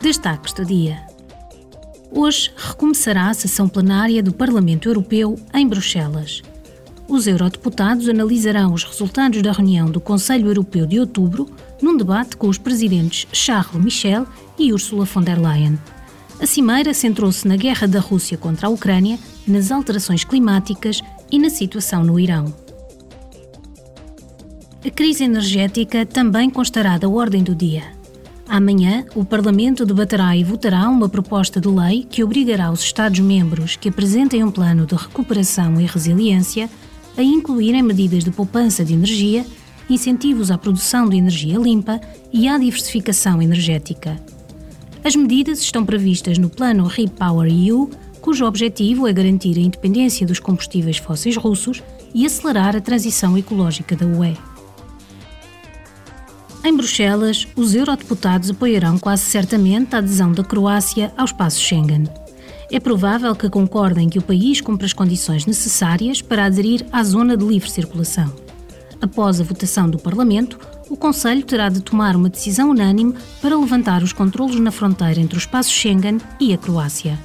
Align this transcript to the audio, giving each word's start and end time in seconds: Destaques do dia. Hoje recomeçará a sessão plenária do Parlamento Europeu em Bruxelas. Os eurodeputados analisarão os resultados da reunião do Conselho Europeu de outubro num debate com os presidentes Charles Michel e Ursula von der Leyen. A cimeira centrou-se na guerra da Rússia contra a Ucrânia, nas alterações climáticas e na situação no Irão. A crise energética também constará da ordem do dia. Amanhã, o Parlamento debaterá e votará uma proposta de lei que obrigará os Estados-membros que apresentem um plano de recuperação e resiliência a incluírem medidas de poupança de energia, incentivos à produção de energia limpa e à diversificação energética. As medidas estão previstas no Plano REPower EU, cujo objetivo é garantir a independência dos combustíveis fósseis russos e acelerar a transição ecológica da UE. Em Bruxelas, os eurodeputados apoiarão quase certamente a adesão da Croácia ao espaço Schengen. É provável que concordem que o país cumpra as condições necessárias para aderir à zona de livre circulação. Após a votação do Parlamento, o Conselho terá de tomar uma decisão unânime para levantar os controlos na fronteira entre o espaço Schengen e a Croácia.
Destaques 0.00 0.52
do 0.52 0.64
dia. 0.64 1.04
Hoje 2.12 2.52
recomeçará 2.56 3.30
a 3.30 3.34
sessão 3.34 3.68
plenária 3.68 4.22
do 4.22 4.32
Parlamento 4.32 4.88
Europeu 4.88 5.34
em 5.52 5.66
Bruxelas. 5.66 6.40
Os 7.08 7.26
eurodeputados 7.26 8.08
analisarão 8.08 8.72
os 8.72 8.84
resultados 8.84 9.42
da 9.42 9.50
reunião 9.50 9.90
do 9.90 10.00
Conselho 10.00 10.46
Europeu 10.46 10.86
de 10.86 11.00
outubro 11.00 11.50
num 11.82 11.96
debate 11.96 12.36
com 12.36 12.48
os 12.48 12.56
presidentes 12.56 13.26
Charles 13.32 13.82
Michel 13.82 14.24
e 14.56 14.72
Ursula 14.72 15.04
von 15.04 15.20
der 15.20 15.40
Leyen. 15.40 15.76
A 16.40 16.46
cimeira 16.46 16.94
centrou-se 16.94 17.48
na 17.48 17.56
guerra 17.56 17.88
da 17.88 17.98
Rússia 17.98 18.38
contra 18.38 18.68
a 18.68 18.70
Ucrânia, 18.70 19.18
nas 19.48 19.72
alterações 19.72 20.22
climáticas 20.22 21.02
e 21.28 21.40
na 21.40 21.50
situação 21.50 22.04
no 22.04 22.20
Irão. 22.20 22.54
A 24.86 24.90
crise 24.90 25.24
energética 25.24 26.06
também 26.06 26.48
constará 26.48 26.96
da 26.96 27.08
ordem 27.08 27.42
do 27.42 27.52
dia. 27.52 27.97
Amanhã, 28.48 29.04
o 29.14 29.26
Parlamento 29.26 29.84
debaterá 29.84 30.34
e 30.34 30.42
votará 30.42 30.88
uma 30.88 31.06
proposta 31.06 31.60
de 31.60 31.68
lei 31.68 32.06
que 32.08 32.24
obrigará 32.24 32.72
os 32.72 32.80
Estados-membros 32.80 33.76
que 33.76 33.90
apresentem 33.90 34.42
um 34.42 34.50
plano 34.50 34.86
de 34.86 34.94
recuperação 34.94 35.78
e 35.78 35.84
resiliência 35.84 36.70
a 37.16 37.22
incluírem 37.22 37.82
medidas 37.82 38.24
de 38.24 38.30
poupança 38.30 38.82
de 38.82 38.94
energia, 38.94 39.44
incentivos 39.90 40.50
à 40.50 40.56
produção 40.56 41.06
de 41.08 41.18
energia 41.18 41.58
limpa 41.58 42.00
e 42.32 42.48
à 42.48 42.56
diversificação 42.56 43.42
energética. 43.42 44.16
As 45.04 45.14
medidas 45.14 45.60
estão 45.60 45.84
previstas 45.84 46.38
no 46.38 46.48
Plano 46.48 46.86
REPower 46.86 47.52
EU, 47.52 47.90
cujo 48.20 48.46
objetivo 48.46 49.06
é 49.06 49.12
garantir 49.12 49.58
a 49.58 49.60
independência 49.60 50.26
dos 50.26 50.40
combustíveis 50.40 50.96
fósseis 50.96 51.36
russos 51.36 51.82
e 52.14 52.24
acelerar 52.24 52.74
a 52.74 52.80
transição 52.80 53.36
ecológica 53.36 53.94
da 53.94 54.06
UE. 54.06 54.47
Em 56.68 56.76
Bruxelas, 56.76 57.48
os 57.56 57.74
eurodeputados 57.74 58.50
apoiarão 58.50 58.98
quase 58.98 59.22
certamente 59.22 59.96
a 59.96 60.00
adesão 60.00 60.32
da 60.32 60.44
Croácia 60.44 61.10
ao 61.16 61.24
espaço 61.24 61.58
Schengen. 61.58 62.04
É 62.70 62.78
provável 62.78 63.34
que 63.34 63.48
concordem 63.48 64.06
que 64.06 64.18
o 64.18 64.22
país 64.22 64.60
cumpra 64.60 64.84
as 64.84 64.92
condições 64.92 65.46
necessárias 65.46 66.20
para 66.20 66.44
aderir 66.44 66.84
à 66.92 67.02
zona 67.02 67.38
de 67.38 67.46
livre 67.46 67.70
circulação. 67.70 68.30
Após 69.00 69.40
a 69.40 69.44
votação 69.44 69.88
do 69.88 69.98
Parlamento, 69.98 70.58
o 70.90 70.96
Conselho 70.96 71.42
terá 71.42 71.70
de 71.70 71.80
tomar 71.80 72.14
uma 72.14 72.28
decisão 72.28 72.68
unânime 72.68 73.14
para 73.40 73.58
levantar 73.58 74.02
os 74.02 74.12
controlos 74.12 74.60
na 74.60 74.70
fronteira 74.70 75.18
entre 75.18 75.38
o 75.38 75.40
espaço 75.40 75.70
Schengen 75.70 76.18
e 76.38 76.52
a 76.52 76.58
Croácia. 76.58 77.18